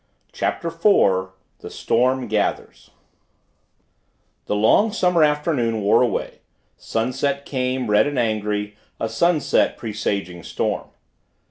[0.31, 2.89] CHAPTER FOUR THE STORM GATHERS
[4.47, 6.39] The long summer afternoon wore away,
[6.75, 10.87] sunset came, red and angry, a sunset presaging storm.